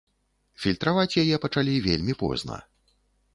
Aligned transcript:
Фільтраваць 0.61 1.19
яе 1.23 1.37
пачалі 1.43 1.77
вельмі 1.89 2.17
позна. 2.23 2.59